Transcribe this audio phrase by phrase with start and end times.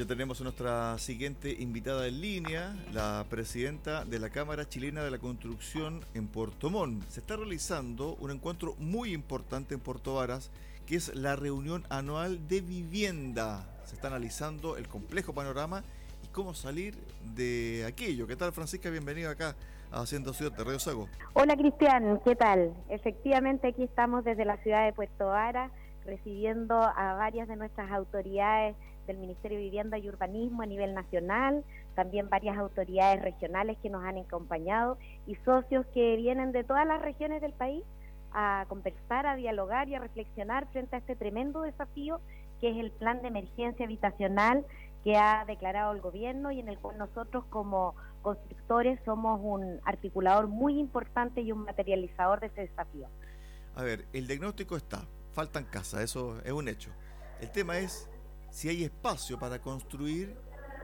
[0.00, 5.10] Ya tenemos a nuestra siguiente invitada en línea, la presidenta de la Cámara Chilena de
[5.10, 7.06] la Construcción en Puerto Montt.
[7.10, 10.50] Se está realizando un encuentro muy importante en Puerto Varas,
[10.86, 13.68] que es la reunión anual de vivienda.
[13.84, 15.84] Se está analizando el complejo panorama
[16.24, 16.96] y cómo salir
[17.34, 18.26] de aquello.
[18.26, 18.88] ¿Qué tal, Francisca?
[18.88, 19.54] Bienvenida acá
[19.92, 21.08] a Haciendo Ciudad de Radio Sago.
[21.34, 22.18] Hola, Cristian.
[22.24, 22.72] ¿Qué tal?
[22.88, 25.70] Efectivamente, aquí estamos desde la ciudad de Puerto Varas
[26.06, 28.74] recibiendo a varias de nuestras autoridades
[29.10, 31.64] del Ministerio de Vivienda y Urbanismo a nivel nacional,
[31.94, 37.02] también varias autoridades regionales que nos han acompañado y socios que vienen de todas las
[37.02, 37.84] regiones del país
[38.32, 42.20] a conversar, a dialogar y a reflexionar frente a este tremendo desafío
[42.60, 44.64] que es el plan de emergencia habitacional
[45.02, 50.46] que ha declarado el gobierno y en el cual nosotros como constructores somos un articulador
[50.46, 53.08] muy importante y un materializador de ese desafío.
[53.74, 56.90] A ver, el diagnóstico está, faltan casas, eso es un hecho.
[57.40, 58.09] El tema es
[58.50, 60.36] si hay espacio para construir,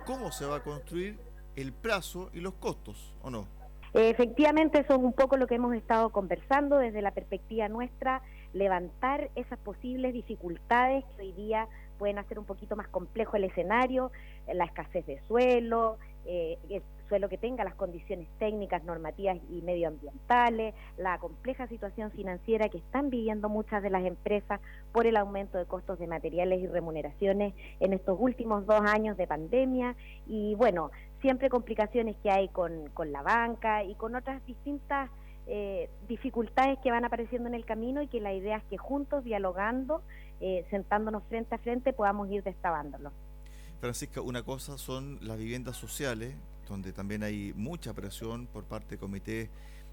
[0.04, 1.18] cómo se va a construir,
[1.56, 3.46] el plazo y los costos, ¿o no?
[3.94, 9.30] Efectivamente, eso es un poco lo que hemos estado conversando desde la perspectiva nuestra, levantar
[9.36, 11.66] esas posibles dificultades que hoy día
[11.98, 14.12] pueden hacer un poquito más complejo el escenario,
[14.52, 20.74] la escasez de suelo, eh, el suelo que tenga las condiciones técnicas, normativas y medioambientales,
[20.96, 24.60] la compleja situación financiera que están viviendo muchas de las empresas
[24.92, 29.26] por el aumento de costos de materiales y remuneraciones en estos últimos dos años de
[29.26, 29.94] pandemia
[30.26, 35.10] y bueno, siempre complicaciones que hay con, con la banca y con otras distintas
[35.48, 39.22] eh, dificultades que van apareciendo en el camino y que la idea es que juntos,
[39.22, 40.02] dialogando,
[40.40, 43.12] eh, sentándonos frente a frente, podamos ir destabándolo.
[43.80, 46.34] Francisca, una cosa son las viviendas sociales,
[46.68, 49.50] donde también hay mucha presión por parte de comités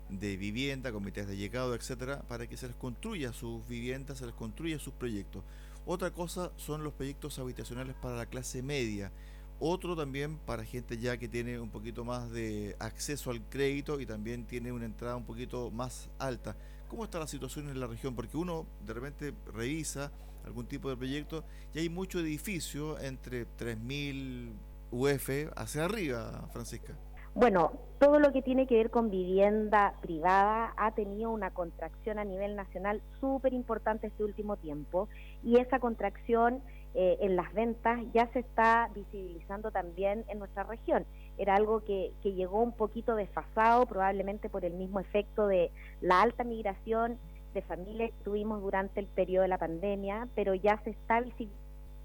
[0.10, 4.36] de vivienda, comités de llegado, etcétera, para que se les construya sus viviendas, se les
[4.36, 5.44] construya sus proyectos.
[5.86, 9.12] Otra cosa son los proyectos habitacionales para la clase media.
[9.60, 14.06] Otro también para gente ya que tiene un poquito más de acceso al crédito y
[14.06, 16.56] también tiene una entrada un poquito más alta.
[16.90, 18.16] ¿Cómo está la situación en la región?
[18.16, 20.12] Porque uno de repente revisa
[20.46, 21.44] algún tipo de proyecto
[21.74, 24.52] y hay mucho edificio entre 3.000
[24.92, 26.94] UF hacia arriba, Francisca.
[27.36, 32.24] Bueno, todo lo que tiene que ver con vivienda privada ha tenido una contracción a
[32.24, 35.10] nivel nacional súper importante este último tiempo
[35.44, 36.62] y esa contracción
[36.94, 41.08] eh, en las ventas ya se está visibilizando también en nuestra región.
[41.40, 45.72] Era algo que, que llegó un poquito desfasado, probablemente por el mismo efecto de
[46.02, 47.18] la alta migración
[47.54, 51.64] de familias que tuvimos durante el periodo de la pandemia, pero ya se está visibilizando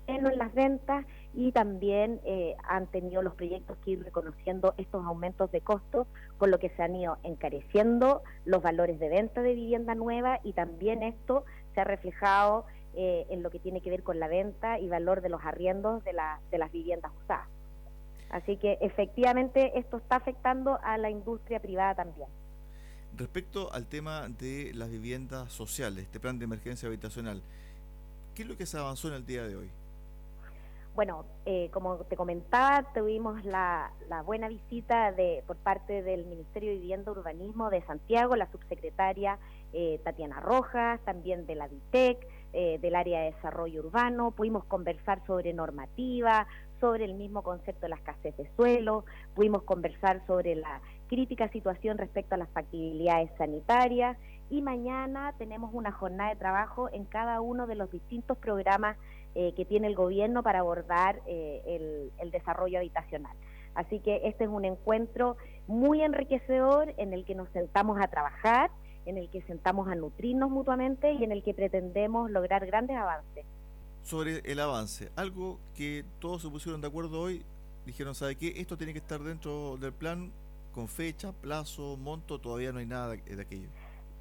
[0.09, 1.04] en las ventas
[1.34, 6.06] y también eh, han tenido los proyectos que ir reconociendo estos aumentos de costos,
[6.38, 10.54] con lo que se han ido encareciendo los valores de venta de vivienda nueva y
[10.54, 11.44] también esto
[11.75, 15.20] se ha reflejado eh, en lo que tiene que ver con la venta y valor
[15.20, 16.12] de los arriendos de,
[16.50, 17.47] de las viviendas usadas.
[18.30, 22.28] Así que efectivamente esto está afectando a la industria privada también.
[23.18, 27.42] Respecto al tema de las viviendas sociales, este plan de emergencia habitacional,
[28.36, 29.68] ¿qué es lo que se avanzó en el día de hoy?
[30.94, 33.90] Bueno, eh, como te comentaba, tuvimos la,
[34.24, 39.38] buena visita de por parte del Ministerio de Vivienda y Urbanismo de Santiago, la subsecretaria
[39.72, 45.26] eh, Tatiana Rojas, también de la DITEC, eh, del área de desarrollo urbano, pudimos conversar
[45.26, 46.46] sobre normativa,
[46.80, 49.04] sobre el mismo concepto de la escasez de suelo,
[49.34, 54.16] pudimos conversar sobre la crítica situación respecto a las factibilidades sanitarias
[54.50, 58.96] y mañana tenemos una jornada de trabajo en cada uno de los distintos programas
[59.34, 63.36] eh, que tiene el gobierno para abordar eh, el, desarrollo habitacional.
[63.74, 65.36] Así que este es un encuentro
[65.66, 68.70] muy enriquecedor en el que nos sentamos a trabajar,
[69.06, 73.44] en el que sentamos a nutrirnos mutuamente y en el que pretendemos lograr grandes avances.
[74.02, 77.44] Sobre el avance, algo que todos se pusieron de acuerdo hoy,
[77.86, 78.54] dijeron, ¿sabe qué?
[78.56, 80.32] Esto tiene que estar dentro del plan
[80.78, 83.69] con fecha, plazo, monto, todavía no hay nada de aquello.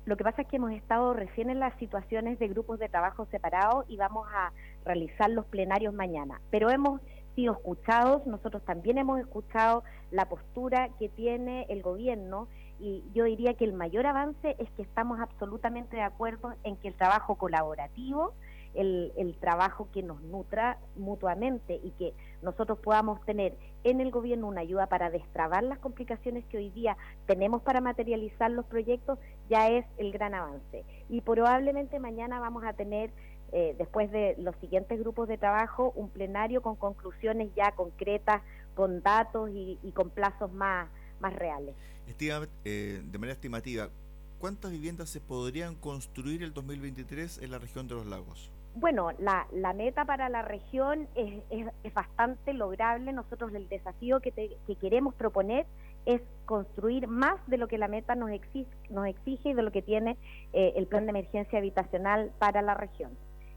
[0.05, 3.27] Lo que pasa es que hemos estado recién en las situaciones de grupos de trabajo
[3.29, 4.51] separados y vamos a
[4.83, 6.41] realizar los plenarios mañana.
[6.49, 6.99] Pero hemos
[7.35, 12.47] sido escuchados, nosotros también hemos escuchado la postura que tiene el gobierno
[12.79, 16.87] y yo diría que el mayor avance es que estamos absolutamente de acuerdo en que
[16.87, 18.33] el trabajo colaborativo
[18.77, 24.61] el, trabajo que nos nutra mutuamente y que nosotros podamos tener en el gobierno una
[24.61, 29.17] ayuda para destrabar las complicaciones que hoy día tenemos para materializar los proyectos,
[29.49, 30.83] ya es el gran avance.
[31.09, 33.11] Y probablemente mañana vamos a tener,
[33.51, 38.41] eh, después de los siguientes grupos de trabajo, un plenario con conclusiones ya concretas,
[38.75, 40.87] con datos y, con plazos más,
[41.19, 41.75] más reales.
[42.07, 43.89] Estima, eh, de manera estimativa,
[44.37, 48.51] ¿cuántas viviendas se podrían construir el 2023 en la región de los lagos?
[48.75, 53.11] Bueno, la, la meta para la región es, es, bastante lograble.
[53.11, 55.65] Nosotros el desafío que, que queremos proponer
[56.05, 59.71] es construir más de lo que la meta nos exige, nos exige y de lo
[59.71, 60.17] que tiene
[60.53, 63.11] eh, el plan de emergencia habitacional para la región.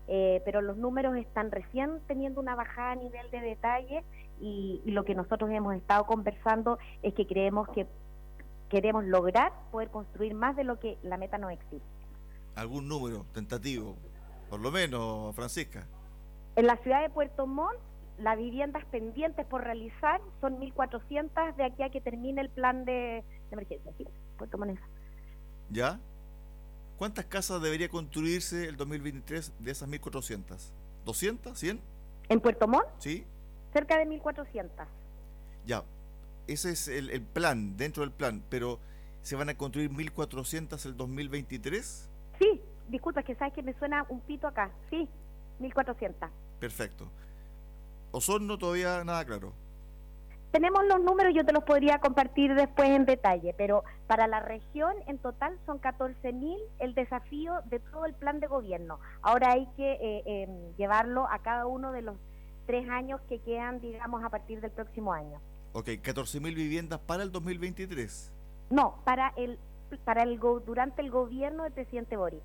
[0.09, 4.03] Eh, pero los números están recién teniendo una bajada a nivel de detalle
[4.41, 7.87] y, lo que nosotros hemos estado conversando es que creemos que
[8.69, 11.85] queremos lograr poder construir más de lo que la meta nos exige.
[12.57, 13.95] ¿Algún número tentativo?
[14.51, 15.87] Por lo menos, Francisca.
[16.57, 17.79] En la ciudad de Puerto Montt,
[18.19, 23.25] las viviendas pendientes por realizar son 1.400 de aquí a que termine el plan de,
[23.51, 23.93] emergencia.
[24.37, 24.79] Puerto Montt.
[25.71, 26.01] ¿Ya?
[26.99, 30.73] ¿Cuántas casas debería construirse el 2023 de esas 1.400?
[31.07, 31.55] ¿200?
[31.55, 31.79] ¿100?
[32.29, 32.87] ¿En Puerto Montt?
[32.99, 33.25] Sí.
[33.73, 34.69] Cerca de 1.400.
[35.65, 35.85] Ya,
[36.47, 38.81] ese es el, plan, dentro del plan, pero
[39.23, 42.09] ¿se van a construir 1.400 el 2023?
[42.39, 44.71] Sí, disculpa, que sabes que me suena un pito acá.
[44.91, 45.09] Sí,
[45.61, 46.29] 1.400.
[46.59, 47.09] Perfecto.
[48.13, 49.53] Osorno todavía nada claro.
[50.51, 54.93] Tenemos los números, yo te los podría compartir después en detalle, pero para la región
[55.07, 58.99] en total son 14.000 el desafío de todo el plan de gobierno.
[59.23, 62.17] Ahora hay que eh, em, llevarlo a cada uno de los
[62.67, 65.41] tres años que quedan, digamos, a partir del próximo año.
[65.73, 68.33] Ok, 14.000 viviendas para el 2023.
[68.71, 69.57] No, para el
[70.05, 72.43] para el durante el gobierno del presidente Boric.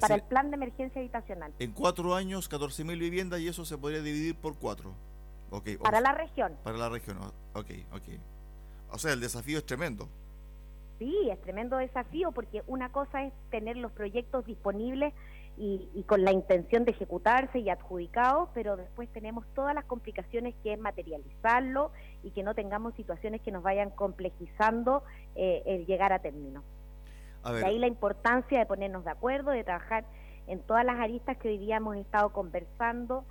[0.00, 1.52] Para el plan de emergencia habitacional.
[1.58, 4.94] En cuatro años, 14.000 viviendas y eso se podría dividir por cuatro.
[5.50, 6.56] Okay, para la región.
[6.64, 7.18] Para la región,
[7.52, 8.08] ok, ok.
[8.90, 10.08] O sea, el desafío es tremendo.
[10.98, 15.12] Sí, es tremendo desafío porque una cosa es tener los proyectos disponibles
[15.58, 20.72] y, con la intención de ejecutarse y adjudicados, pero después tenemos todas las complicaciones que
[20.72, 21.92] es materializarlo
[22.22, 25.02] y que no tengamos situaciones que nos vayan complejizando
[25.34, 26.62] eh, el llegar a término.
[27.44, 30.04] De ahí la importancia de ponernos de acuerdo, de trabajar
[30.46, 33.24] en todas las aristas que hoy día hemos estado conversando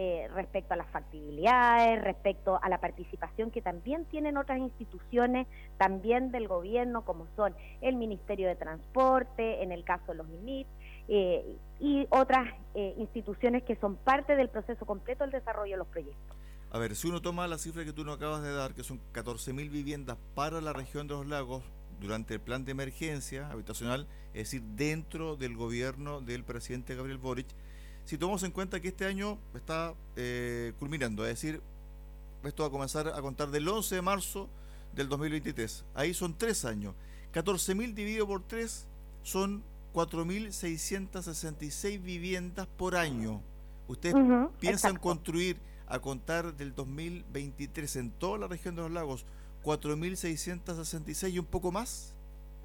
[0.00, 6.30] eh, respecto a las factibilidades, respecto a la participación que también tienen otras instituciones, también
[6.30, 10.68] del gobierno, como son el Ministerio de Transporte, en el caso de los MINIT,
[11.08, 15.88] eh, y otras eh, instituciones que son parte del proceso completo del desarrollo de los
[15.88, 16.36] proyectos.
[16.70, 19.00] A ver, si uno toma la cifra que tú nos acabas de dar, que son
[19.12, 21.64] 14.000 viviendas para la región de los lagos
[22.00, 27.46] durante el plan de emergencia habitacional, es decir, dentro del gobierno del presidente Gabriel Boric,
[28.04, 31.60] si tomamos en cuenta que este año está eh, culminando, es decir,
[32.44, 34.48] esto va a comenzar a contar del 11 de marzo
[34.94, 36.94] del 2023, ahí son tres años,
[37.34, 38.86] 14.000 dividido por tres
[39.22, 39.62] son
[39.94, 43.42] 4.666 viviendas por año.
[43.88, 44.14] ¿Ustedes
[44.60, 45.56] piensan construir
[45.86, 49.24] a contar del 2023 en toda la región de los lagos
[49.64, 52.14] 4.666 y un poco más?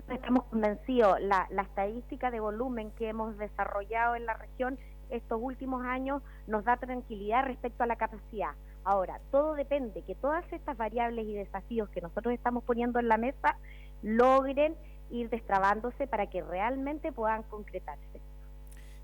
[0.09, 1.19] Estamos convencidos.
[1.21, 4.77] La, la estadística de volumen que hemos desarrollado en la región
[5.09, 8.51] estos últimos años nos da tranquilidad respecto a la capacidad.
[8.83, 13.17] Ahora, todo depende que todas estas variables y desafíos que nosotros estamos poniendo en la
[13.17, 13.57] mesa
[14.01, 14.75] logren
[15.09, 18.19] ir destrabándose para que realmente puedan concretarse.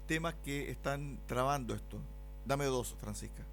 [0.07, 1.97] Temas que están trabando esto.
[2.45, 3.43] Dame dos, Francisca.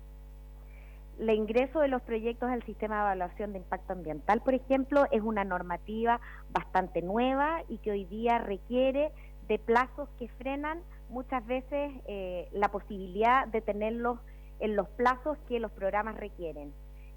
[1.19, 5.23] El ingreso de los proyectos al sistema de evaluación de impacto ambiental, por ejemplo, es
[5.23, 6.21] una normativa
[6.51, 9.13] bastante nueva y que hoy día requiere
[9.49, 14.19] de plazos que frenan muchas veces eh, la posibilidad de tenerlos
[14.61, 16.73] en los plazos que los programas requieren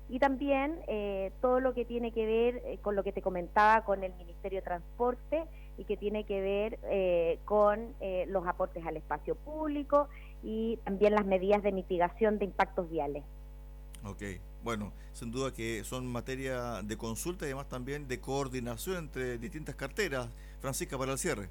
[0.09, 3.85] y también eh, todo lo que tiene que ver eh, con lo que te comentaba
[3.85, 5.43] con el Ministerio de Transporte
[5.77, 7.93] y que tiene que ver eh, con
[8.27, 10.09] los aportes al espacio público
[10.43, 13.23] y también las medidas de mitigación de impactos viales.
[14.03, 14.23] Ok,
[14.63, 19.75] bueno, sin duda que son materia de consulta y además también de coordinación entre distintas
[19.75, 20.29] carteras.
[20.59, 21.49] Francisca, para el cierre.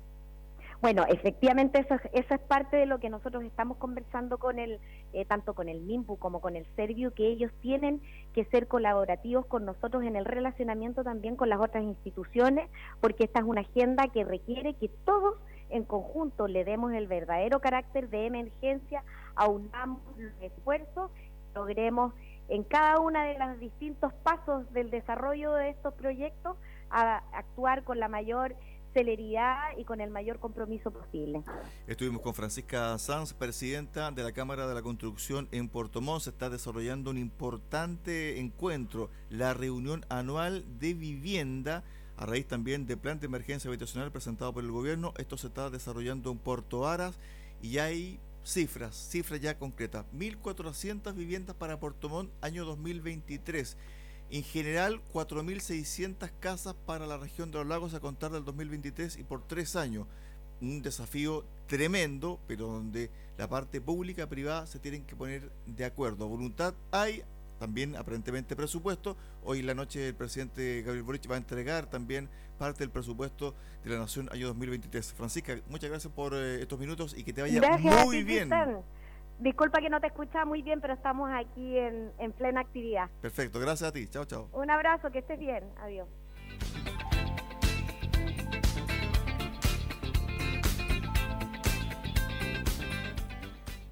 [0.80, 4.78] Bueno, efectivamente eso, eso es parte de lo que nosotros estamos conversando con el,
[5.12, 8.00] eh, tanto con el MIMPU como con el Serviu, que ellos tienen
[8.32, 13.40] que ser colaborativos con nosotros en el relacionamiento también con las otras instituciones, porque esta
[13.40, 15.34] es una agenda que requiere que todos
[15.68, 19.02] en conjunto le demos el verdadero carácter de emergencia,
[19.34, 21.10] aunamos los esfuerzos,
[21.56, 22.14] logremos
[22.48, 26.56] en cada uno de los distintos pasos del desarrollo de estos proyectos
[26.90, 28.56] a actuar con la mayor
[28.94, 31.42] celeridad y con el mayor compromiso posible.
[31.86, 36.22] Estuvimos con Francisca Sanz, presidenta de la Cámara de la Construcción en Puerto Montt.
[36.22, 41.84] Se está desarrollando un importante encuentro, la reunión anual de vivienda
[42.16, 45.14] a raíz también del plan de emergencia habitacional presentado por el gobierno.
[45.18, 47.20] Esto se está desarrollando en Puerto Aras
[47.62, 50.06] y hay cifras, cifras ya concretas.
[50.14, 53.76] 1.400 viviendas para Puerto Montt año 2023.
[54.30, 59.24] En general, 4.600 casas para la región de los lagos a contar del 2023 y
[59.24, 60.06] por tres años.
[60.60, 65.84] Un desafío tremendo, pero donde la parte pública y privada se tienen que poner de
[65.84, 66.28] acuerdo.
[66.28, 67.22] Voluntad hay,
[67.58, 69.16] también aparentemente presupuesto.
[69.44, 73.54] Hoy en la noche el presidente Gabriel Boric va a entregar también parte del presupuesto
[73.84, 75.14] de la Nación año 2023.
[75.14, 77.60] Francisca, muchas gracias por eh, estos minutos y que te vaya
[78.04, 78.50] muy bien.
[79.38, 83.08] Disculpa que no te escucha muy bien, pero estamos aquí en, en plena actividad.
[83.20, 84.08] Perfecto, gracias a ti.
[84.08, 84.48] Chao, chao.
[84.52, 85.62] Un abrazo, que estés bien.
[85.80, 86.08] Adiós.